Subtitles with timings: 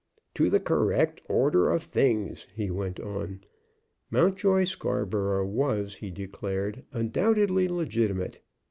[0.33, 3.41] "To the correct order of things," he went on.
[4.09, 8.41] Mountjoy Scarborough was, he declared, undoubtedly legitimate.